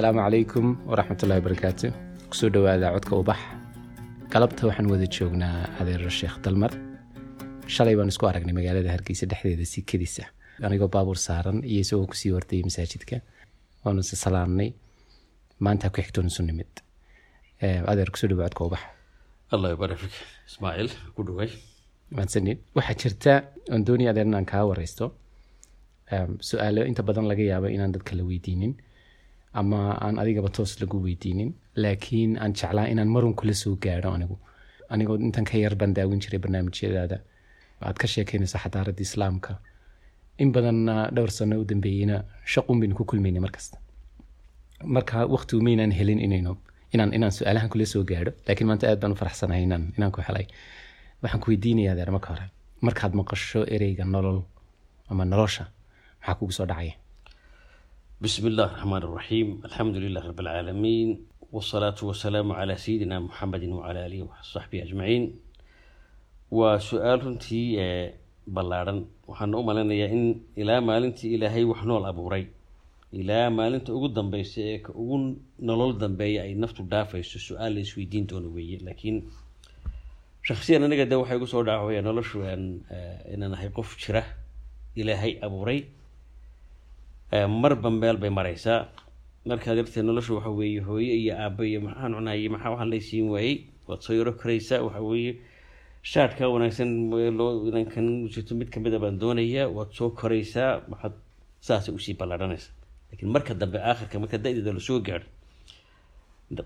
[0.00, 1.86] asalaamu calaykum waraxmatullahi barakaatu
[2.30, 3.40] ku soo dhowaada codka ubax.
[4.32, 6.72] Galabta waxaan wada joognaa adeero sheekh dalmar.
[7.74, 10.24] Shalay baan isku aragnay magaalada hargeysa dhexdeeda sikadiisa
[10.66, 13.16] anigoo baabuur saaran iyo isagoo ku sii hordayay masaajidka.
[13.84, 14.70] Waanu is salaamnay.
[15.64, 16.72] Maanta ku xigtoon isu nimid.
[17.90, 18.82] Adeer ku soo dhowa codka ubax.
[19.52, 20.14] Allah fik
[20.48, 21.50] ismaaciil ku dhaway.
[22.16, 23.32] Mahadsanid waxaa jirta
[23.72, 25.12] oon doonaya adeer inaan kaa wareysto.
[26.48, 28.74] Su'aalo inta badan laga yaabo inaan dadka la weydiinin
[29.52, 34.38] ama aan adigaba toos lagu weydiinin laakiin aan jeclaa inaan marun kula soo gaadho anigu.
[34.90, 37.18] Anigoo intan ka yar baan daawin jiray barnaamijyadaada.
[37.82, 39.54] Aad ka sheekeynayso xadaaradda islaamka.
[40.38, 43.78] In badanna dhowr sano u dambeeyeyna shaqun baynu ku kulmaynay markasta.
[44.84, 46.56] Marka waqtigu maynaan helin inaynu
[46.94, 50.20] inaan inaan su'aalahan kula soo gaadho laakiin maanta aad baan u faraxsanahay inaan inaan ku
[50.28, 50.46] helay.
[51.22, 52.46] Waxaan ku weydiinayaa marka hore.
[52.86, 54.40] Markaad maqasho ereyga nolol
[55.10, 55.64] ama nolosha
[56.20, 56.94] maxaa kugu soo dhacaya
[58.22, 61.10] raxmaan raxiim alxamdu lilah rab alcaalamiin
[61.52, 65.24] wsalaatu wasalaamu calaa sayidina muxamedin wacala aalihi wasaxbihi ajmaciin
[66.58, 67.80] waa su'aal runtii
[68.46, 70.24] ballaadhan waxaana u malaynayaa in
[70.56, 72.44] ilaa maalintii ilaahay wax nool abuuray.
[73.12, 75.16] Ilaa maalinta ugu dambeysa ee ka ugu
[75.58, 78.78] nolol dambeeya ay naftu dhaafayso su'aal la isweydiin doono weeye.
[78.86, 79.16] Laakiin
[80.42, 82.38] shaksiyan aniga de waxay igu soo dhaacaya noloshu
[83.34, 84.22] inaan ahay qof jira
[84.94, 85.80] ilaahay abuuray
[87.32, 88.88] marba meel bay maraysaa.
[89.46, 93.64] Markaa darteed noloshu waxa weeye hooye iyo aabba iyo maxaan cunayay maxaa waxaan laysiin waayey?
[93.88, 95.32] Waad soo yaro karaysaa waxa weeye.
[96.02, 101.14] Shaadhka wanaagsan loo inankan jirto mid kamida baan doonayaa waad soo koraysaa waxaad
[101.60, 102.72] saasay u sii ballaadhanaysaa.
[103.10, 105.26] Laakiin marka dambe aakhirka marka da-deeda la soo gaadho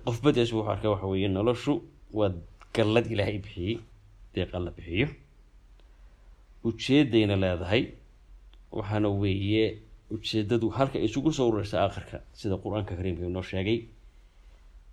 [0.04, 2.32] qof badees wuxuu arkaa waxa weeye noloshu waa
[2.74, 3.78] gallad ilaahay bixiyey
[4.34, 5.08] deeqa la bixiyo.
[6.64, 7.82] Ujeedayna leedahay
[8.72, 9.78] waxaana weeye
[10.14, 13.78] ujeedadu halka isugu soo ururaysa aakhirka sida qur'aanka kariimka inoo sheegay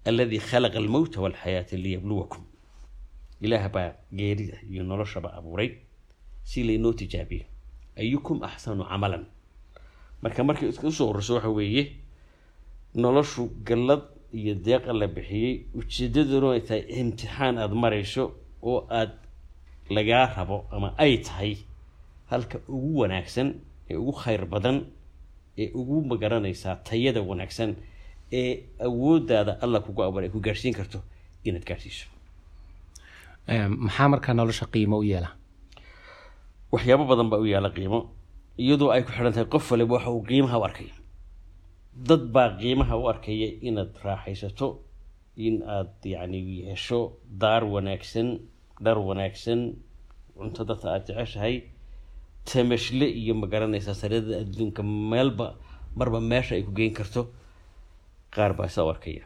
[0.09, 2.42] alladii khalaqa almowta walxayaata liyabluwakum.
[3.46, 5.70] Ilaah baa geerida iyo noloshaba abuuray
[6.44, 7.46] si laynoo tijaabiyo.
[7.98, 9.24] Ayukum axsanu camalan.
[10.22, 11.84] Marka markay u soo ururso waxa weeye
[12.96, 14.02] noloshu gallad
[14.34, 18.24] iyo deeqa la bixiyey ujeedaduna ay tahay imtixaan aada marayso
[18.64, 19.14] oo aada
[19.96, 21.58] lagaa rabo ama ay tahay
[22.31, 23.48] halka ugu wanaagsan
[23.90, 24.78] ee ugu khayr badan
[25.57, 27.72] ee ugu ma garanaysaa tayada wanaagsan
[28.39, 28.51] ee
[28.88, 31.00] awoodaada alla kugu abuuray ay ku gaadhsiin karto
[31.47, 32.06] inaad gaadhsiiso
[33.85, 35.29] maxaa markaa nolosha qiimo u yeela
[36.73, 38.00] waxyaabo badan baa u yaalla qiimo
[38.63, 40.95] iyadoo ay ku xidhan tahay qof waliba waxa uu qiimaha u arkaya
[42.09, 44.68] dad baa qiimaha u arkaya inaad raaxaysato
[45.47, 46.39] in aad yacni
[46.69, 47.00] hesho
[47.41, 48.28] daar wanaagsan
[48.85, 49.59] dhar wanaagsan
[50.38, 51.56] cunto dadka aada jeceshahay
[52.46, 55.47] tamashle iyo ma garanaysaa sariirada adduunka meelba
[55.96, 57.22] marba meesha ay ku geyn karto?
[58.35, 59.24] Qaar baa saa u arkaya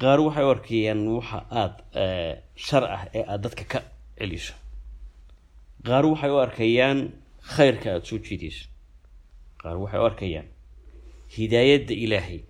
[0.00, 1.82] qaar waxay u arkayaan waxa aada
[2.66, 3.78] shar ah ee aada dadka ka
[4.18, 4.54] celiso.
[5.86, 6.98] Qaar waxay u arkayaan
[7.54, 8.66] khayrka aada soo jiidayso.
[9.62, 10.46] Qaar waxay u arkayaan
[11.36, 12.40] hidaayadda ilaahay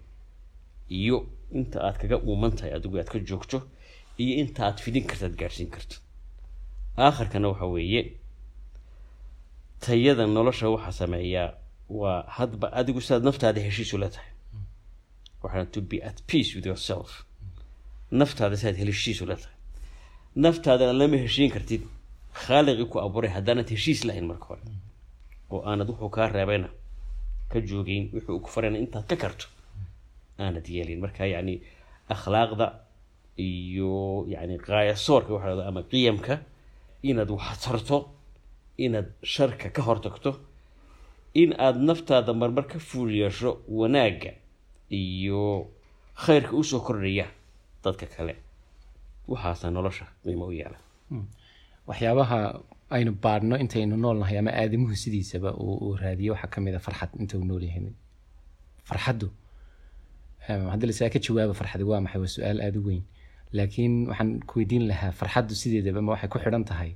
[1.00, 1.16] iyo
[1.59, 3.59] inta aad kaga uuman tahay adigu aad ka joogto
[4.22, 5.97] iyo inta aad fidin karto aad gaadhsiin karto.
[6.97, 8.03] Aakhirkana waxa weeye
[9.81, 11.51] tayada nolosha waxaa sameeyaa
[11.89, 14.31] waa hadba adigu sidaad naftaada heshiisu la tahay.
[15.43, 17.25] Waxaa to be at peace with yourself.
[18.11, 19.57] Naftaada sidaad heshiisu la tahay.
[20.37, 21.83] Naftaadana lama heshiin kartid.
[22.34, 24.63] Khaaliqii ku abuuray haddaanad heshiis lahayn marka hore.
[25.51, 26.69] Oo aanad wuxuu kaa reebayna
[27.51, 29.47] ka joogeyn wuxuu ku farayna intaad ka karto.
[30.39, 31.01] Aanad yeelin.
[31.05, 31.55] Marka yacni
[32.15, 32.67] akhlaaqda
[33.39, 36.34] iyo yacni qaayasoorka waxa ama qiyamka
[37.03, 37.97] inaad wax tarto
[38.79, 40.31] inaad sharka ka hortagto
[41.35, 44.33] in aada naftaada marmar ka fuul yeesho wanaagga
[44.91, 45.67] iyo
[46.25, 47.27] khayrka u soo kordhaya
[47.84, 48.34] dadka kale.
[49.29, 50.79] Waxaasa nolosha qiimo u yeela
[51.89, 52.39] waxyaabaha
[52.91, 57.39] aynu baadhno intaynu noolnahay ama aadamuhu sidiisaba uu raadiyo waxaa ka mid a farxad inta
[57.39, 57.83] uu noolyahay.
[58.89, 59.28] Farxaddu
[60.47, 62.21] haddii lasaa ka jawaabo farxadi waa maxay?
[62.21, 63.03] Waa su'aal aada u weyn.
[63.53, 66.91] Laakiin waxaan ku weydiin lahaa farxaddu sideedaba ma waxay ku xidhan tahay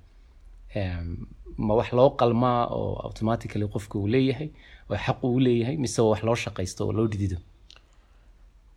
[1.66, 4.50] ma wax loo qalmaa oo automatically qofka uu leeyahay
[4.90, 7.38] oo xaq uu leeyahay mise wax loo shaqaysto oo loo dhidido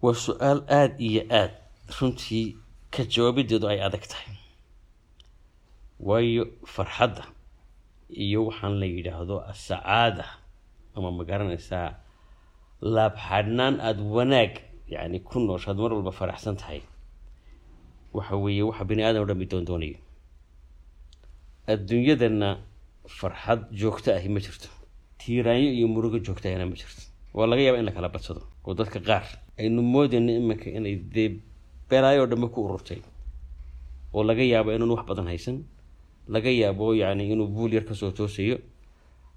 [0.01, 1.55] waa su'aal aada iyo aada
[1.99, 2.45] runtii
[2.93, 4.35] ka jawaabideedu ay adag tahay.
[6.07, 7.23] Waayo farxadda
[8.09, 10.25] iyo waxaan la yidhaahdo asacaada
[10.95, 11.89] ama ma garanaysaa
[12.81, 14.53] laabxadhnaan aada wanaag
[14.93, 16.81] yacni ku nooshaad mar walba faraxsan tahay.
[18.13, 19.97] Waxa weeye waxa bini aadam o doon doonayo
[21.67, 22.57] adduunyadana
[23.07, 24.67] farxad joogto ahi ma jirto.
[25.19, 27.01] Tiiraanyo iyo murugo joogto ahina ma jirto.
[27.33, 29.23] Waa laga yaaba in la kala badsado oo dadka qaar
[29.59, 31.39] aynu moodayno iminka inay dee
[31.89, 32.99] belaayoo dhambe ku ururtay.
[34.13, 35.63] Oo laga yaabo inuun wax badan haysan
[36.27, 38.57] laga yaabo yacni inuu buul yar ka soo toosayo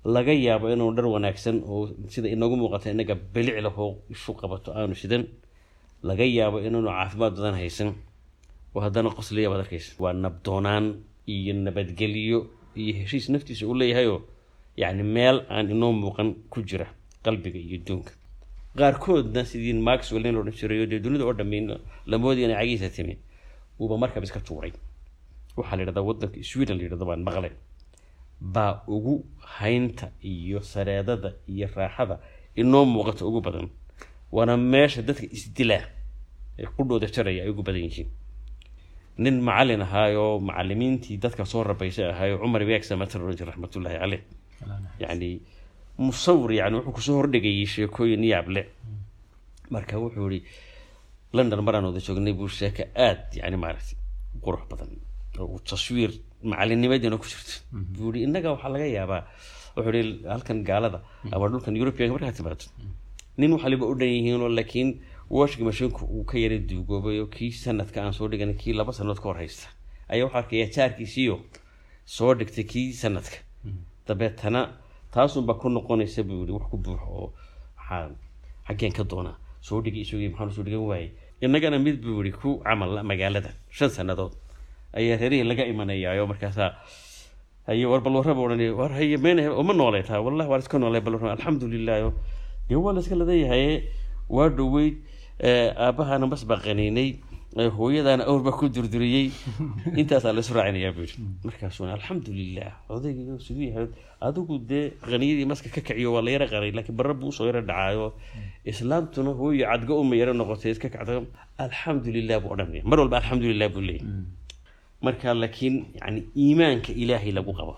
[0.05, 4.95] laga yaabo inuu dhar wanaagsan oo sida inagu muuqata inaga bilic lahoo isu qabato aanu
[4.95, 5.25] sidan
[6.03, 7.89] laga yaabo inaanu caafimaad badan haysan.
[8.75, 9.95] Oo haddana qoslaya baad arkaysa.
[10.03, 10.85] Waa nabdoonaan
[11.27, 12.39] iyo nabadgelyo
[12.77, 14.21] iyo heshiis naftiisa u leeyahayoo
[14.77, 16.87] yacni meel aan inoo muuqan ku jira
[17.25, 18.13] qalbiga iyo duunka
[18.79, 21.59] qaarkoodna sidii maxwell in la odhan jiray oo dee dunida oo dhammi
[22.07, 23.15] la moodaya inay cagihiisa timi
[23.81, 24.73] uuba markaba iska tuuray.
[25.57, 27.51] Waxaa la yidhahdaa waddanka sweden la yidhahdo baan maqlay.
[28.41, 29.25] Baa ugu
[29.59, 32.19] haynta iyo sareedada iyo raaxada
[32.57, 33.69] inoo muuqata ugu badan
[34.33, 35.85] waana meesha dadka isdilaa
[36.59, 38.09] ee qudhooda jaraya ay ugu badan yihiin
[39.19, 44.23] nin macalin ahaayoo macalimiintii dadka soo rabaysay ahaayo cumar ibeeg samatar oran jir raxmatullaahi caleyh
[45.03, 45.29] yacni
[46.07, 48.63] musawir yani wuxuu ku soo hordhigayay sheekooyin yaable
[49.75, 50.45] marka wuxuu yihi
[51.37, 53.97] london maraan wada joognay buu sheeka aada yani maaragtay
[54.45, 54.91] qurux badan.
[55.43, 56.11] Oo taswiir
[56.51, 57.55] macalinimadiina ku jirto
[57.95, 59.23] buu yihi innaga waxaa laga yaabaa.
[59.77, 60.99] Wuxuu yihi halkan gaalada
[61.35, 62.67] ama dhulkan europeanka markaa timaado
[63.39, 64.89] nin waxaliba u dhan yihiinoo laakiin
[65.31, 69.19] washing mashinku uu ka yara duugoobay oo kii sanadka aan soo dhigan kii laba sanadood
[69.23, 69.69] ka hor haysta.
[70.09, 71.41] Ayaa waxaa arkaya jaarkiisiiyo
[72.05, 73.37] soo dhigtay kii sanadka.
[74.07, 74.61] Dabeetana
[75.13, 77.33] taasunbaa ku noqonaysa buu yihi wax ku buuxo oo
[77.77, 78.11] maxaa
[78.69, 79.37] xaggeen ka doonaa.
[79.61, 81.11] Soo dhigi isugii maxaan soo dhigan waayey
[81.41, 83.51] innagana mid buu yihi ku camal magaalada.
[83.71, 84.33] Shan sannadood
[84.93, 86.71] ayaa reerihii laga imanayaayo markaasaa
[87.67, 91.01] haye war bal warraba odhan war haye meen uma noolay taa wallahi waa iska noolay
[91.01, 92.13] bal warraba alxamdulilah
[92.69, 93.89] dee waa la iska ladayahay
[94.29, 94.97] waa dhoweyd
[95.43, 97.21] aabbahana mas baa qaniinay
[97.55, 99.31] hooyadaana awr baa ku durduriyey
[100.01, 101.23] intaasaa la isu raacinayaa buu yidhi.
[101.45, 103.87] Markaasuna alxamdulilah odayga isugu yahay.
[104.21, 107.47] Adigu dee qaniyadii maska ka kaciyo waa la yara qaray laakiin barra buu u soo
[107.47, 108.15] yara dhacaayo.
[108.65, 111.23] Islaamtuna hooyo cadgo uma yara noqotay iska kacda.
[111.59, 114.27] Alxamdulilah buu odhanaya mar walba alxamdulilah buu leeyahy
[115.05, 117.75] marka laakiin yani iimaanka ilaahay lagu qabo.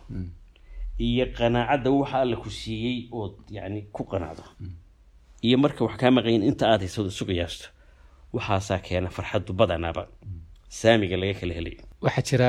[0.98, 4.44] Iyo qanaacadda waxa alla ku siiyey ood yani ku qanacdo
[5.46, 7.66] iyo marka wax kaa maqayin inta aad haysado isu qiyaasto
[8.36, 10.02] waxaasaa keena farxaddu badanaaba.
[10.80, 11.74] Saamiga laga kala helay.
[12.04, 12.48] Waxaa jira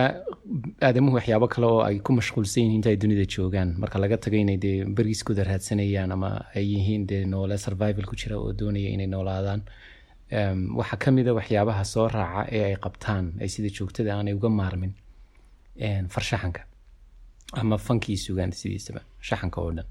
[0.88, 3.69] aadamuhu waxyaabo kale oo ay ku mashquulsan yihiin inta ay dunida joogaan.
[3.81, 8.35] Marka laga tago inay dee beriiskooda raadsanayaan ama ay yihiin dee noole survival ku jira
[8.44, 9.61] oo doonaya inay noolaadaan.
[10.79, 14.49] Waxaa ka mid a waxyaabaha soo raaca ee ay qabtaan ay sida joogtada aanay uga
[14.59, 14.94] maarmin
[16.13, 16.61] farshaxanka
[17.59, 19.88] ama fankii sugaan sidiisaba shaxanka oo dhan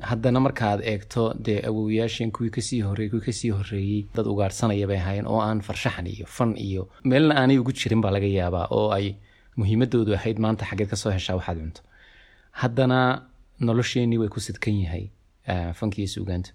[0.00, 4.86] haddana markaad eegto dee awowayaasheen kuwii ka sii horreeyey kuwii ka sii horreeyey dad ugaarhsanaya
[4.86, 8.66] bay ahaayeen oo aan farshaxan iyo fan iyo meelna aanay ugu jirin baa laga yaabaa
[8.70, 9.14] oo ay
[9.56, 11.80] muhiimadoodu ahayd maanta xaggeed ka soo heshaa waxaad cunto.
[12.60, 12.98] Haddana
[13.60, 15.04] nolosheenii way ku sidkan yahay
[15.78, 16.50] fankiiyo suugaanta.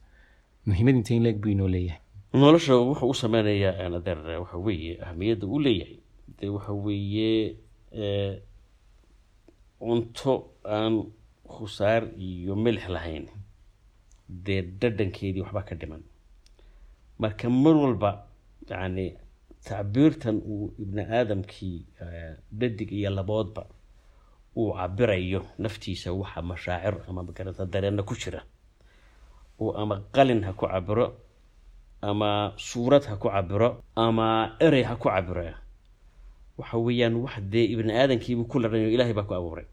[0.65, 1.99] Muhiimad intee in leeg buu inoo leeyahay?
[2.33, 5.97] Nolosha wuxuu u sameynayaa adeer waxa weeye ahamiyadda uu leeyahay.
[6.39, 7.55] Dee waxa weeye
[9.79, 10.33] cunto
[10.65, 10.95] aan
[11.57, 13.25] khusaar iyo milix lahayn.
[14.29, 16.03] Dee dhadhankeedii waxbaa ka dhiman.
[17.19, 18.11] Marka mar walba
[18.69, 19.07] yacni
[19.65, 21.85] tacbiirtan uu ibni aadamkii
[22.59, 23.65] dhadig iyo laboodba
[24.55, 28.41] uu cabirayo naftiisa waxa mashaacir ama magarata dareenna ku jira.
[29.59, 31.05] Oo ama qalin ha ku cabiro
[32.01, 35.53] ama suurad ha ku cabiro ama erey ha ku cabiro
[36.57, 39.65] waxa weeyaan wax dee ibni aadamkiibuu ku ladhanyo ilahay baa ku abuuray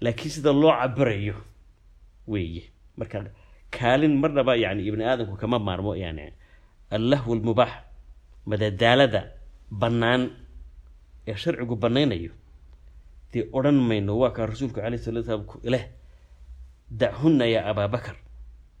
[0.00, 1.34] laakiin sida loo cabirayo
[2.26, 2.62] weeye.
[2.96, 3.30] Marka
[3.70, 6.32] kaalin marnaba yani ibni aadamku kama maarmo yani
[6.90, 7.72] allahwu lmubaax
[8.46, 9.32] madadaalada
[9.70, 10.30] bannaan
[11.26, 12.32] ee sharcigu bannaynayo.
[13.32, 15.84] Dee odhan mayno waa kaa rasuulku calay sala slam ileh
[16.90, 18.16] dachunna yaa abaabakar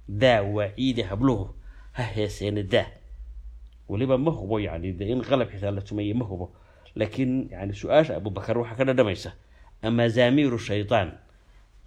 [0.08, 1.54] daa waa ciide habluhu
[1.92, 2.88] ha heeseena daa.
[3.88, 6.52] Weliba ma hubo yani de in qalab xitaa la tumaye ma hubo.
[6.96, 9.32] Laakiin yani su'aasha abubakar waxaa ka dhadhamaysa
[9.82, 11.08] ama zaamiiru shaydaan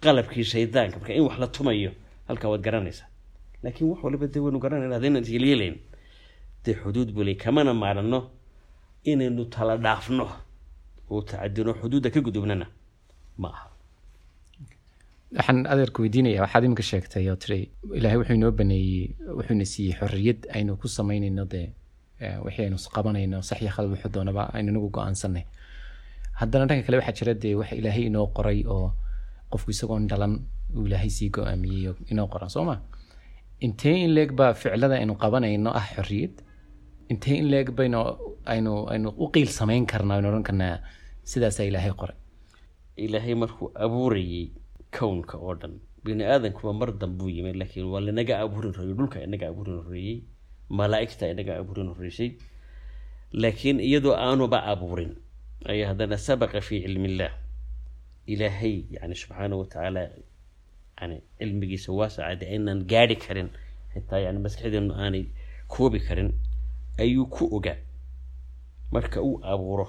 [0.02, 1.90] qalabkii shaydaanka marka in wax la tumayo
[2.28, 3.06] halkaa waad garanaysaa.
[3.62, 5.76] Laakiin wax waliba dee waynu garanayna hadaynan isyeelyeelayn
[6.64, 8.30] dee xuduud bule kamana maarano
[9.04, 10.26] inaynu tala dhaafno
[11.10, 12.66] oo tacadino xuduudda ka gudubnana
[13.38, 13.68] ma aha.
[15.36, 20.40] Waxaan adeerku weydiinaya waxaad iminka sheegtay oo tiri ilaahay wuxuu inoo baneeyey wuxuuna siiyey xorriyad
[20.56, 21.68] aynu ku samaynayno dee
[22.44, 25.44] wixii aynu qabanayno sax iyo khalad wuxuu doonaba aynu inagu go'aansanay
[26.42, 28.88] haddana dhanka kale waxaa jira dee wax ilaahay inoo qoray oo
[29.52, 30.34] qofku isagoon dhalan
[30.76, 32.76] uu ilaahay sii go'aamiyey oo inoo qoran soo ma?
[33.66, 36.34] Intee in leeg baa ficlada aynu qabanayno ah xorriyad?
[37.12, 37.98] Intee in leeg baynu
[38.54, 40.74] aynu aynu u qiil samayn karnaa aynu odhan karnaa
[41.30, 42.16] sidaasaa ilaahay qoray?
[43.04, 44.44] Ilaahay markuu abuurayey
[44.98, 49.46] kownka oo dhan bini aadankuba mar dambuu yimid laakiin waa lanaga abuurin horeeyey dhulka inaga
[49.52, 50.16] abuurin horeeyey
[50.78, 52.30] malaa'igta inaga abuurin horreysay
[53.42, 55.12] laakiin iyadoo aanuba abuurin
[55.64, 57.32] ayaa haddana sabaqa fii cilmi illah
[58.26, 60.10] ilaahay yani subxaana wa tacaala
[61.00, 63.48] yani cilmigiisa waasacade aynaan gaadhi karin
[63.94, 65.24] xitaa yani maskaxdeenu aanay
[65.68, 66.30] koobi karin
[66.98, 67.76] ayuu ku ogaa
[68.92, 69.86] marka uu abuuro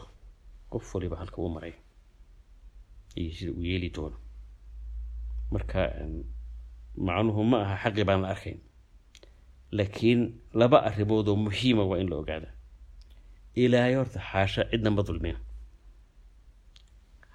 [0.70, 1.74] qof waliba halka uu maray
[3.16, 4.18] iyo sida uu yeeli doono
[5.52, 5.80] marka
[6.98, 8.60] macnuhu ma aha xaqi baan la arkayn
[9.72, 10.22] laakiin
[10.54, 12.50] laba arrimood oo muhiima waa in la ogaada
[13.56, 15.04] ilaahay horta xaasha cidna ma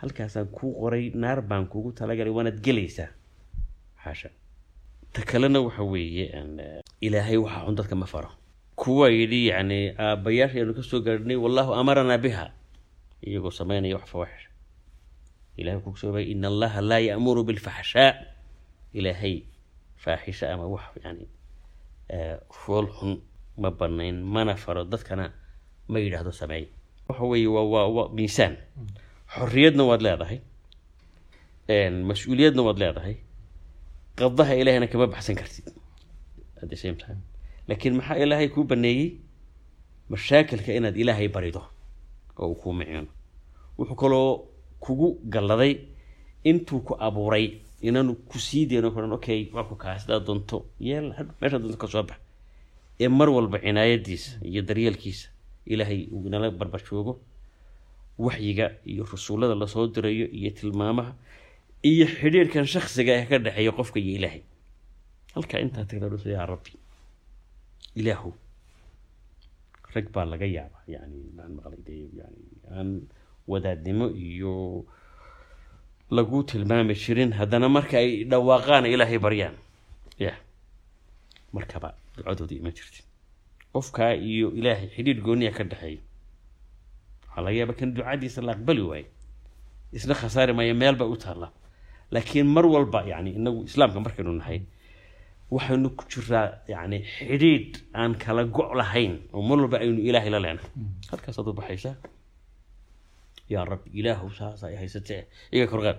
[0.01, 3.11] halkaasaan kuu qoray naar baan kuugu talagalay waanaad gelaysaa.
[4.05, 4.31] Xaasha.
[5.13, 6.27] Ta kalena waxa weeye
[7.01, 8.31] ilaahay waxaa xun dadka ma faro.
[8.77, 12.47] Kuwa yidhi yacni aabbayaashaynu ka soo gaadhnay wallahu amaranaa biha.
[13.27, 14.47] Iyagoo sameynaya wax fawaaxish
[15.59, 18.15] ilahay wuxuu ku soo in allaha laa ya'muru bilfaxshaa
[18.95, 19.43] ilaahay
[19.99, 21.27] faaxisha ama wax yani
[22.55, 23.19] fool xun
[23.59, 24.85] ma banayn mana faro.
[24.85, 25.33] Dadkana
[25.89, 26.69] ma yidhaahdo sameey
[27.09, 28.55] waxa weeye waa waa miisaan
[29.35, 30.39] xorriyadna waad leedahay
[32.11, 33.15] mas'uuliyadna waad leedahay
[34.21, 35.67] qadaha ilaahayna kama baxsan kartid
[36.63, 37.21] at the same time.
[37.69, 39.09] Laakiin maxaa ilaahay kuu baneeyey?
[40.13, 41.63] Mashaakilka inaad ilaahay barido
[42.39, 43.09] oo uu kuu miciino
[43.79, 44.49] wuxuu kaloo
[44.81, 45.73] kugu galladay
[46.45, 47.47] intuu ku abuuray
[47.83, 50.67] inaanu ku sii deyno kuhan okay waa ku kaa sidaa doonto.
[50.81, 52.19] Yeel meesha doonto ka soo bax.
[53.01, 55.29] Ee mar walba cinaayadiisa iyo daryeelkiisa
[55.67, 57.21] ilaahay uu inala barbar joogo
[58.19, 61.13] waxyiga iyo rasuullada la soo dirayo iyo tilmaamaha
[61.91, 64.43] iyo xidhiirkan shaksiga ee ka dhexeeya qofka iyo ilaahay.
[65.35, 66.73] Halkaa intaa tagdadhusa yaa rabbi.
[68.01, 68.31] Ilaahu.
[69.95, 72.43] Rag baa laga yaabaa yani maan maqlay dee yani
[72.77, 72.91] aan
[73.51, 74.85] wadaadnimo iyo
[76.11, 79.57] lagu tilmaami jirin haddana marka ay dhawaaqaan ilaahay baryaan.
[80.19, 80.35] Ya
[81.53, 83.07] markaba ducadooda ima jirtin
[83.73, 86.01] qofkaa iyo ilaahay xidhiir gooniya ka dhexeeya
[87.29, 89.09] waxaa laga yaaba kan ducadiisa la aqbali waayo
[89.97, 91.53] isna khasaari maayo meel bay u taallaa
[92.15, 94.59] laakiin mar walba yani inagu islaamka markaynu nahay
[95.55, 100.39] waxaynu ku jiraa yani xidhiidh aan kala go' lahayn oo mar walba aynu ilaahay la
[100.45, 100.71] leenahay.
[101.11, 101.95] Halkaasaad u baxaysaa
[103.53, 105.23] yaa rabbi ilaahu saasa ay haysatee.
[105.53, 105.99] Iga korqaad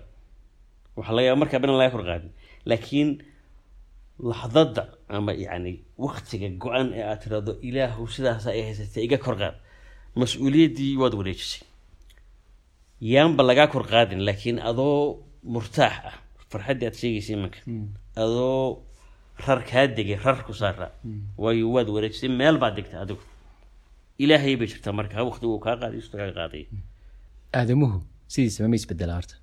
[0.97, 2.31] waxaa laga yaaba markaa binan laga korqaadin
[2.69, 3.09] laakiin
[4.29, 5.71] laxdada ama yani
[6.05, 9.55] waktiga go-an ee aad tirahdo ilaahu sidaasa ay haysatee iga korqaad
[10.21, 11.61] mas'uuliyaddii waad wareejisay.
[13.13, 15.23] Yaanba lagaa korqaadin laakiin adoo
[15.53, 16.15] murtaax ah.
[16.51, 17.59] Farxaddii aad sheegaysay imanka.
[18.23, 18.83] Adoo
[19.47, 20.87] rar kaa degay rar ku saara.
[21.37, 23.23] Waayo waad wareejisay meel baad degtay adigu.
[24.23, 26.65] Ilaahay bay jirtaa markaa wakti uu kaa qaaday isu kaa qaaday
[27.59, 27.97] aadamuhu
[28.33, 29.35] sidiisaba ma isbedela horta.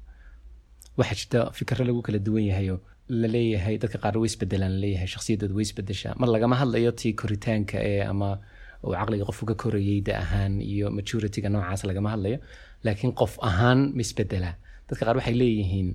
[0.99, 2.76] Waxaa jirta fikro lagu kala duwan yahayo
[3.20, 6.14] la leeyahay dadka qaar way isbedelaan la leeyahay shakhsiyadooda way isbedeshaa.
[6.20, 8.28] Mar lagama hadlayo tii koritaanka ee ama
[8.85, 12.38] uu caqliga qofku ka korayay da ahaan iyo majurityga noocaas lagama hadlayo.
[12.85, 14.54] Laakiin qof ahaan ma isbedelaa
[14.88, 15.88] dadka qaar waxay leeyihiin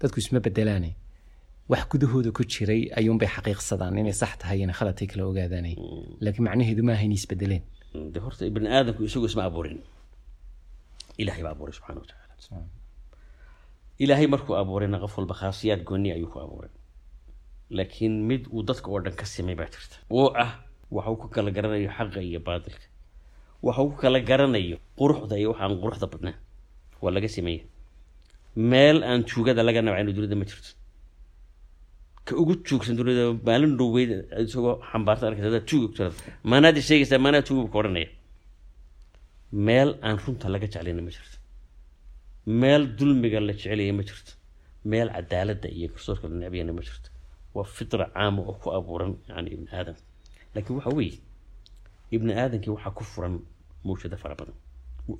[0.00, 0.90] dadku isma bedelaane
[1.72, 5.74] wax gudahooda ku jiray ayuunbay xaqiiqsadaan inay sax tahay inay khaladtay kala ogaadaanay.
[6.24, 7.62] Laakiin macnaheedu maaha inay isbedeleen
[8.14, 9.78] de horta ibni aadamku isagu isma abuurin
[11.20, 12.64] ilaahay baa abuuray subxana wa tacaala
[14.04, 16.70] ilaahay markuu abuurayna qof walba khaasiyaad gooni ayuu ku abuuray.
[17.76, 19.96] Laakiin mid uu dadka oo dhan ka simay baa jirta.
[20.16, 20.50] Oo ah
[20.94, 22.86] waxa uu ku kala garanayo xaqa iyo baatilka.
[23.66, 26.38] Waxa uu ku kala garanayo quruxda iyo waxaan quruxda badnaan
[27.02, 27.64] waa laga sameeya
[28.70, 30.70] meel aan tuugada laga nabcayno dunida ma jirto.
[32.26, 34.10] Ka ugu joogsan dunida maalin dhoweyd
[34.44, 38.08] isagoo xambaarta arkaysa tuuga ku maanaad sheegaysaa maanaa tuuga ka odhanaya.
[39.66, 41.36] Meel aan runta laga jeclayna ma jirto.
[42.60, 44.32] Meel dulmiga la jecelaya ma jirto.
[44.90, 47.08] Meel cadaaladda iyo garsoorka la necbayana ma jirto.
[47.54, 49.96] Waa fitra caama oo ku abuuran yani ibni aadam
[50.56, 51.18] laakiin waxa weeye
[52.14, 53.34] ibni aadamkii waxaa ku furan
[53.84, 54.54] mawjada fara badan.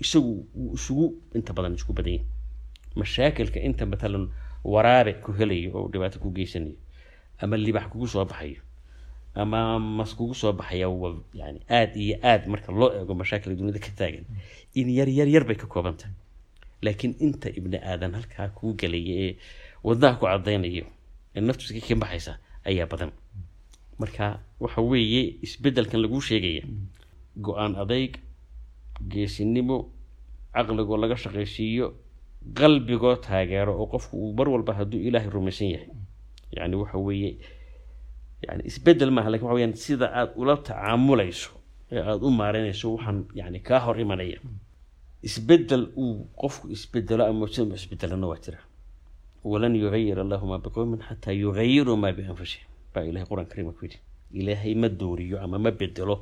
[0.05, 1.07] Isagu wuu isugu
[1.39, 2.27] inta badan isku badan yahay
[2.99, 4.25] mashaakilka inta matalan
[4.65, 6.75] waraabe ku helayo oo dhibaato ku geysanayo
[7.39, 8.61] ama libax kugu soo baxayo
[9.35, 13.79] ama mas kugu soo baxaya waa yani aada iyo aad marka loo eego mashaakilka dunida
[13.79, 14.25] ka taagan
[14.75, 16.15] in yar yar yar bay ka kooban tahay.
[16.83, 19.33] Laakiin inta ibni aadan halkaa kuu gelaya ee
[19.87, 20.87] wadnaha ku cadaynayo
[21.37, 22.33] ee naftiisa ka kimbaxaysa
[22.69, 23.11] ayaa badan
[24.01, 24.27] marka
[24.61, 26.65] waxa weeye isbeddelkan laguu sheegaya
[27.47, 28.13] go'aan adayg
[29.13, 29.77] geesinimo
[30.55, 31.87] caqligoo laga shaqaysiiyo
[32.59, 35.89] qalbigoo taageero oo qofku uu mar walba hadduu ilaahay rumaysan yahay.
[36.57, 37.31] Yani waxa weeye
[38.47, 41.51] yani isbeddel maaha laakiin waxa weyaan sida aada ula tacaamulayso
[41.93, 44.39] ee aada u maareynayso waxaan yani kaa hor imanaya.
[45.29, 48.61] Isbeddel uu qofku isbedelo ama mujtamac isbedelana waa jira
[49.51, 53.99] walan yugayir allahu maa biqowmin xataa yugayiruu maa bianfusihim baa ilahay qur'aan kariimka ku yidhi
[54.41, 56.17] ilaahay ma dooriyo ama ma bedelo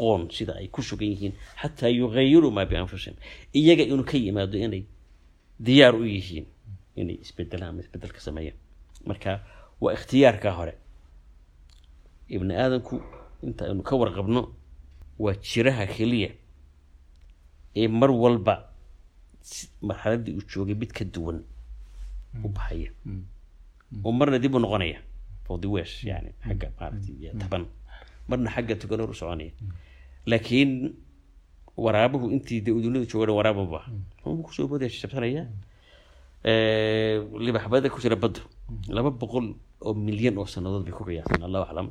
[0.00, 3.16] qoon sida ay ku sugan yihiin xataa yughayiruu maa bianfusihim
[3.58, 4.82] iyaga inuu ka yimaado inay
[5.66, 6.46] diyaar u yihiin
[7.00, 8.58] inay isbedelaan ama isbeddel ka sameeyaan.
[9.08, 9.30] Marka
[9.82, 10.74] waa ikhtiyaarka hore.
[12.34, 12.94] Ibni aadamku
[13.46, 14.42] inta aynu ka warqabno
[15.18, 16.30] waa jiraha keliya
[17.80, 18.54] ee mar walba
[19.88, 21.38] marxaladdii uu joogay mid ka duwan
[22.44, 22.90] u baxaya
[24.04, 24.98] oo marna dib u noqonaya
[25.44, 27.64] for the west yani xagga maaragtay iyo taban.
[28.28, 29.52] Marna xagga tukanor u soconaya.
[30.26, 30.94] Laakiin
[31.76, 33.80] waraabuhu intii dee udunada joogana waraabuba
[34.24, 35.42] wuxuu ku soo boodaya shabsanaya
[36.44, 38.40] libaxbada ku jira baddu.
[38.88, 41.88] Laba boqol oo milyan oo sanadood bay ku qiyaasan allahu aclam.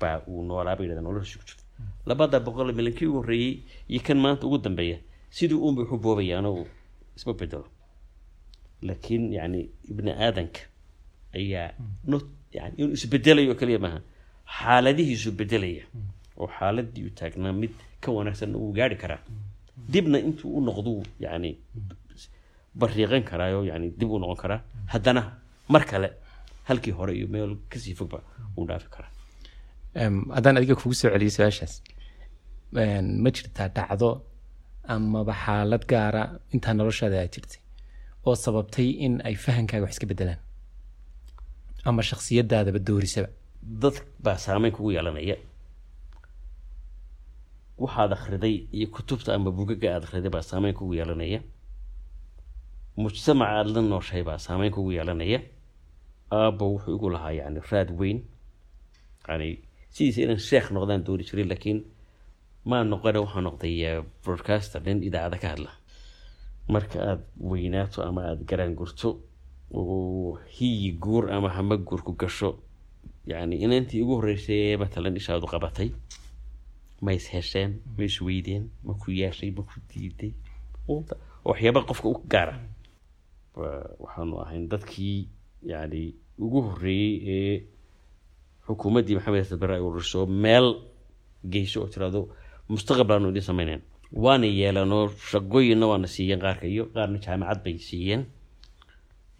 [0.00, 1.62] Baa uu noolaa bay yidhahdeen nolosha ku jirta.
[2.06, 4.98] Labada boqol oo milyan kii ugu horreeyey iyo kan maanta ugu dambeeya
[5.30, 6.66] sidii uun bay waxu boobayaan oo
[7.16, 7.66] isma bedelo
[8.82, 9.60] laakiin yani
[9.90, 10.60] ibni aadanka
[11.34, 11.72] ayaa
[12.04, 12.24] not
[12.56, 14.00] yani inuu isbedelayo oo keliya maaha.
[14.58, 15.84] Xaaladihiisu bedelaya.
[16.40, 19.20] Oo xaaladii uu taagnaa mid ka wanaagsanna wuu gaari karaa.
[19.92, 21.50] Dibna intuu u noqduu yani
[22.80, 24.60] bariiqan karaayo yani dib u noqon karaa.
[24.92, 25.22] Haddana
[25.74, 26.08] mar kale
[26.68, 28.18] halkii hore iyo meel ka sii fogba
[28.56, 29.10] uu dhaafi karaa.
[30.36, 31.74] Haddaan adiga kugu soo celiyo su'aashaas
[33.22, 34.08] ma jirtaa dhacdo
[34.94, 36.22] amaba xaalad gaara
[36.54, 37.60] intaa noloshaada aad jirtay
[38.26, 40.40] oo sababtay in ay fahankaaga wax iska bedelaan
[41.84, 43.28] ama shakhsiyadaadaba doorisaba.
[43.82, 45.36] Dad baa saameyn kugu yeelanaya
[47.78, 51.40] waxaad akhriday iyo kutubta ama bugaga aad akhriday baa saameyn kugu yeelanaya
[52.96, 55.40] mujtamaca aada la nooshahay baa saameyn kugu yeelanaya
[56.38, 58.18] aabbo wuxuu igu lahaa yani raad weyn.
[59.28, 59.48] Yani
[59.94, 61.78] sidiisa inaan sheekh noqdaan dooni jiray laakiin
[62.70, 65.70] maa noqone waxaa noqday eh, broadcaster nin idaacada ka hadla.
[66.68, 69.08] Marka aada weynaato ama aada garaan gurto
[69.72, 72.58] hiyi guur ama hama guur ku gasho
[73.26, 75.90] yani inantii ugu horreysay ee matalan ishaadu qabatay.
[77.00, 80.32] Ma is hesheen ma is weydeen ma ku yeeshay ma ku diiday.
[80.88, 81.04] Oo
[81.44, 82.56] waxyaaba qofka u gaara.
[83.56, 85.28] Wa- waxaanu ahayn dadkii
[85.62, 87.62] yani ugu horreeyey ee
[88.66, 90.66] xukuumaddii maxamed xasan bare ay ururiso meel
[91.52, 92.28] geyso oo tiraahdo
[92.68, 98.24] mustaqbal aanu idin samaynayn waana yeelanoo shaqooyinna waana siiyeen qaarka iyo qaarna jaamacad bay siiyeen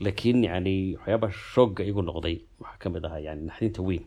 [0.00, 2.36] laakiin yani waxyaaba shoogga igu noqday.
[2.60, 4.04] Waxaa ka mid ahaa yani naxdinta weyn.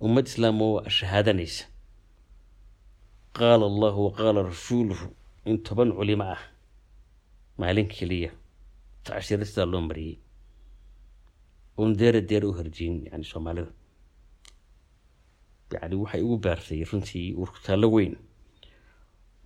[0.00, 1.64] Ummad islaam oo shahaadanaysa.
[3.38, 5.06] Qaala allahu waqaala rasuuluhu
[5.46, 6.42] in toban culimo ah
[7.58, 8.30] maalin keliya
[9.04, 10.16] tacshiro sidaa loo mariyey
[11.78, 13.70] oon deera deera u harjiyin yani soomaalida.
[15.74, 18.14] Yani waxay ugu baartay runtii urkutaallo weyn.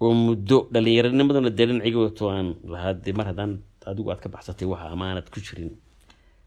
[0.03, 3.53] Oo muddo dhallinyaranimadana dee dhinaciga wato aan lahaa dee mar haddaan
[3.91, 5.71] adigu aad ka baxsatay waxa amaanad ku jirin.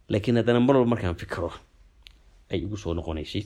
[0.09, 1.51] Laakiin haddana mar walba markaan fikiro
[2.51, 3.43] ay igu soo noqonaysay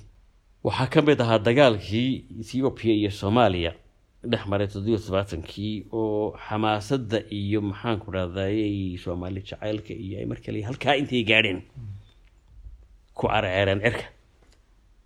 [0.63, 2.09] waxaa ka mid ahaa dagaalkii
[2.41, 3.71] ethiopia iyo soomaaliya
[4.31, 10.59] dhex maray toddobiyo tobaatankii oo xamaasadda iyo maxaanku dhahday soomaali jacaylka iyo ay mar kale
[10.67, 11.59] halkaa intay gaadheen.
[13.17, 14.05] Ku carceereen cirka.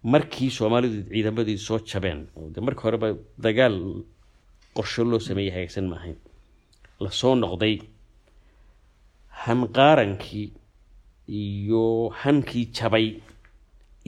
[0.03, 2.19] Markii soomaalidu ciidamadii soo jabeen
[2.53, 3.07] de marka horeba
[3.45, 3.77] dagaal
[4.75, 6.17] qorsho loo sameeyey hagaagsan maahayn
[7.03, 7.75] la soo noqday
[9.45, 10.47] hanqaarankii
[11.41, 13.07] iyo hankii jabay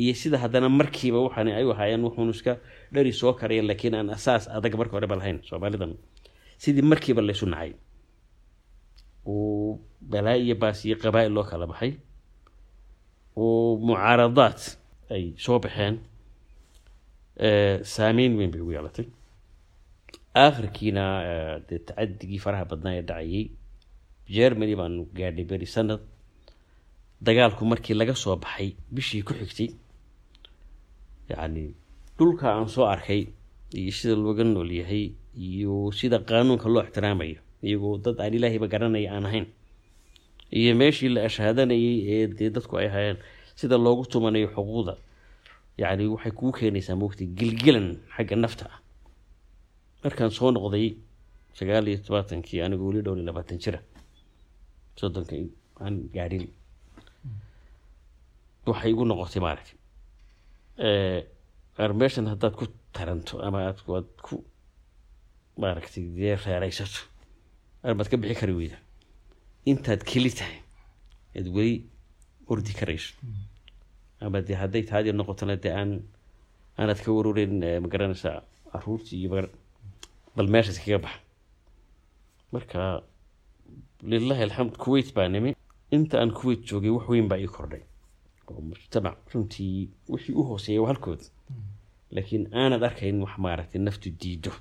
[0.01, 2.53] iyo sida haddana markiiba waxaan ay ahaayeen wuxuun iska
[2.93, 5.91] dhari soo karaya laakiin aan asaas adag marka horeba lahayn soomaalidan.
[6.63, 7.71] Sidii markiiba laysu nacay.
[9.25, 9.79] Oo
[10.11, 11.91] balaa iyo baas iyo qabaa'il loo kala baxay.
[13.35, 14.59] Oo mucaaradaad
[15.15, 15.95] ay soo baxeen.
[17.93, 19.07] Saameyn weyn bay ugu yeelatay.
[20.35, 21.03] Aakhirkiina
[21.67, 23.45] dee tacadigii faraha badnaa ee dhacayay
[24.29, 26.01] germany baanu gaadhay beri sanad
[27.21, 29.69] dagaalku markii laga soo baxay bishii ku xigtay
[31.29, 31.73] yacni
[32.17, 33.27] dhulka aan soo arkay
[33.73, 39.09] iyo sida looga nool yahay iyo sida qaanuunka loo ixtiraamayo iyagoo dad aan ilaahayba garanaya
[39.15, 39.45] aan ahayn
[40.51, 43.17] iyo meeshii la ashhaadanayay ee dee dadku ay hayeen
[43.55, 44.93] sida loogu tumanayo xuquuqda
[45.77, 48.77] yacni waxay kuu keenaysaa moogtay gilgilan xagga nafta ah.
[50.03, 50.87] Markaan soo noqday
[51.57, 53.79] sagaal iyo tobaatankii anigoo weli dhowr iyo labaatan jira
[54.99, 55.35] soddonka
[55.83, 56.45] aan gaadhin.
[58.67, 59.77] Waxay igu noqotay maaragtay
[61.83, 64.35] ar meeshan haddaad ku taranto ama aad aad ku
[65.61, 67.01] maaragtay dee reeraysato
[67.87, 68.77] arbaad ka bixi kari weyda.
[69.71, 70.59] Intaad keli tahay
[71.37, 71.75] aad weli
[72.51, 73.13] ordi karayso.
[74.23, 75.91] Ama dee hadday taadi noqotona dee aan
[76.79, 77.53] aanaad ka warureyn
[77.83, 78.37] ma garanaysaa
[78.71, 79.29] caruurtii iyo
[80.35, 81.19] bal meeshaas kaga baxa.
[82.53, 82.79] Marka
[84.03, 85.55] lilahi alxamd kuwait baa nimi.
[85.91, 87.81] Inta aan kuwait joogay wax weyn baa ii kordhay.
[88.49, 91.25] Oo mujtamac runtii wixii u hooseeyay waa halkooda
[92.15, 94.51] laakiin aanad arkayn wax maaragtay naftu diido.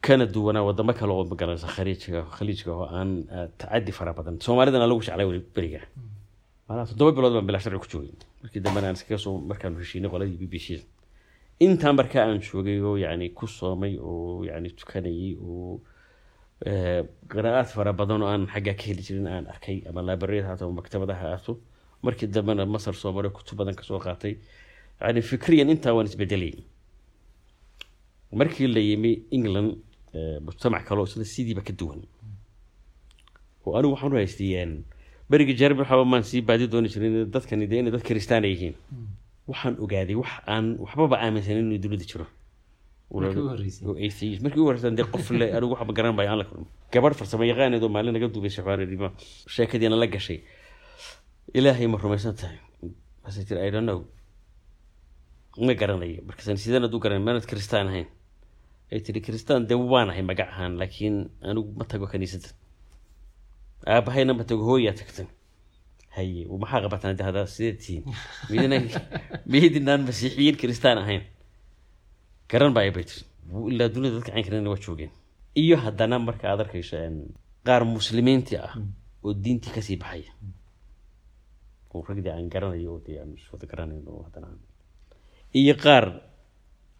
[0.00, 4.40] Kana duwanaa wadamo kale oo magaranaysa khaliijka khaliijka oo aan ah, tacadi fara badan.
[4.40, 5.80] Soomaalidana lagu jeclay beriga
[6.68, 8.12] maanaa toddoba bilood baan bilaa sharci ku joogay.
[8.42, 10.68] Markii dambena aan iskaga soo markaan heshiinay qoladii b b c.
[11.64, 15.80] Intaan markaa aan joogay oo yani ku soomay oo yani tukanayay oo
[16.64, 20.64] eh, qiraa'aad fara badan oo aan xaggaa ka heli jirin aan arkay ama librariyada haato
[20.66, 21.52] ama maktabadaha haato
[22.02, 24.34] markii dambena masar soo maray kutub badan ka soo qaatay.
[25.00, 26.54] Yani fikriyan intaa waan isbedelay.
[28.32, 29.70] Markii la yimi england
[30.14, 32.00] eh, mujtamac kale oo sida sidiiba ka duwan.
[33.66, 34.72] Oo anigu waxaan u haystay een,
[35.30, 38.74] berigii jerbi waxaba maan sii baadi dooni jirin dadkani dee inay dad kiristaana yihiin.
[39.50, 42.26] Waxaan ogaaday wax aan waxbaba aaminsanin inuu dunida jiro
[43.10, 44.90] Markii u horreysay.
[44.96, 46.66] Dee qof le anigu waxba garan baya aan la kulmin.
[46.92, 49.08] Gabadh farsamo yaqaaneed oo maalin naga duubay shaxwaanidima
[49.54, 50.42] sheekadiina la gashay.
[51.54, 52.58] Ilaahay ma rumaysan tahay.
[53.24, 54.00] Masay tiri i don't know.
[55.66, 56.22] Ma garanayo.
[56.26, 58.08] Markaasan sideen aduu garan maanad kristaan ahayn.
[58.92, 61.16] Ay tiri kristaan dee waan ahay magac ahaan laakiin
[61.48, 62.48] anigu ma tago kaniisadda
[63.86, 65.28] aabahayna ma tago hooyaa tagtan.
[66.16, 68.04] Haye maxaa qabataan de hadaa sideed tihiin?
[68.50, 68.76] Midina
[69.52, 71.22] miydinaan masiixiyiin kristaan ahayn
[72.50, 73.24] garan baa bay tiri
[73.72, 75.10] ilaa dunida dadka cayn karina waa joogeen.
[75.62, 76.96] Iyo haddana marka aad arkayso
[77.66, 78.72] qaar muslimiintii ah
[79.24, 80.32] oo diintii ka sii baxaya.
[81.94, 84.48] Oo ragdii aan garanayo oo dee aan iswada garanayn oo haddana.
[85.60, 86.04] Iyo qaar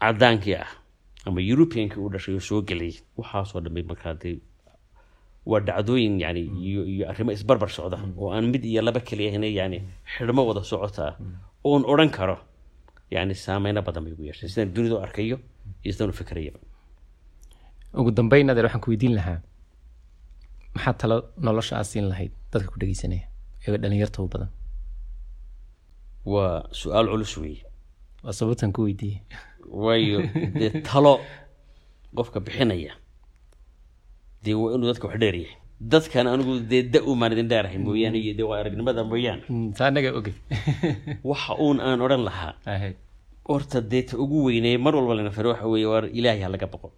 [0.00, 0.70] cadaankii ah
[1.26, 4.38] ama europeankii u dhashay oo soo gelay waxaasoo dhamay markaa dee
[5.46, 9.44] waa dhacdooyin yani iyo iyo arrimo isbarbar socda oo aan mid iyo laba keliya ahayn
[9.60, 9.78] yani
[10.16, 11.14] xidhmo wada socota ah
[11.64, 12.36] oon odhan karo
[13.14, 15.36] yani saameyno badan bay ugu yeeshay sidaan dunida u arkayo
[15.84, 16.58] iyo sidaan u fikrayaba
[18.00, 19.38] ugu dambeyn adeer waxaan ku weydiin lahaa
[20.74, 21.16] maxaa talo
[21.46, 23.24] nolosha aad siin lahayd dadka ku dhegeysanaya
[23.66, 24.50] ee dhalinyarta u badan
[26.32, 27.62] waa su'aal culus weeye
[28.24, 29.20] waa sababtan ku weydiiyey
[29.84, 30.18] waayo
[30.60, 31.14] dee talo
[32.16, 32.92] qofka bixinaya
[34.44, 38.34] dee waa inuu dadka wax dheeryahay dadkan anigu dee da umaan idin dheerahay mooyaane iyo
[38.38, 40.34] dee waa aragnimada mooyaane Mm, taa anaga ogey
[41.30, 42.52] waxa uun aan odhan lahaa
[43.48, 46.66] horta dee ta ugu weynee mar walba lana faro waxa weeye war ilaahay ha laga
[46.74, 46.88] baqo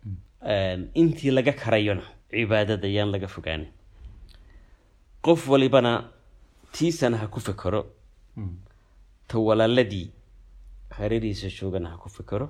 [1.01, 3.69] intii laga karayona cibaadada yaan laga fogaanin
[5.25, 5.93] qof walibana
[6.73, 7.81] tiisana ha ku fekero.
[9.29, 10.07] Ta walaaladii
[10.97, 12.47] hareerihiisa joogana ha ku fekero.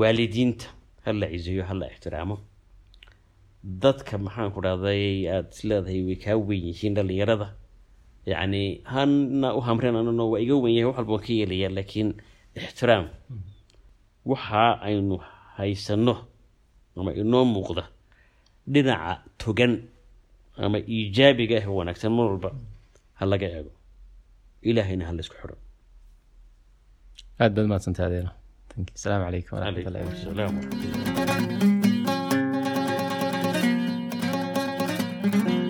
[0.00, 0.66] Waalidiinta
[1.04, 2.36] ha la ciseeyo ha la ixtiraamo
[3.66, 7.48] dadka maxaan ku dhahday aada is leedahay way kaa weyn yihiin dhalinyarada
[8.30, 8.62] yacni
[8.94, 12.08] hana u hamreen anano waa iga wen yahay wax walba waan ka yeelaya laakiin
[12.54, 13.04] ixtiraam
[14.30, 15.16] waxa aynu
[15.56, 16.14] haysano
[16.96, 17.84] ama inoo muuqda
[18.72, 19.72] dhinaca togan
[20.64, 22.50] ama iijaabiga ah wanaagsan mar walba
[23.18, 23.72] ha laga eego.
[24.68, 25.56] Ilaahayna ha la isku xidho
[27.42, 28.94] aad baad mahadsantahay you.
[28.98, 31.75] asalaamu calaykum waraxmatullahi calaykum waraxmatullahi
[35.30, 35.65] thank you